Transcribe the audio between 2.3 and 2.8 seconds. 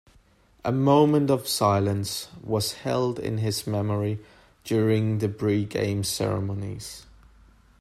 was